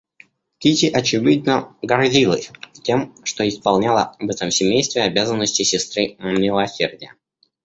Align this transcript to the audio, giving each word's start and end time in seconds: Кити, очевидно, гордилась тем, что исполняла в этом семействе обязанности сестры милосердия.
Кити, 0.57 0.87
очевидно, 0.89 1.75
гордилась 1.83 2.49
тем, 2.83 3.13
что 3.23 3.47
исполняла 3.47 4.15
в 4.19 4.27
этом 4.27 4.49
семействе 4.49 5.03
обязанности 5.03 5.61
сестры 5.61 6.15
милосердия. 6.19 7.13